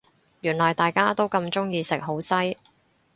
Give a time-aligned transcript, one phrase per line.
[0.39, 2.57] 原來大家都咁鍾意食好西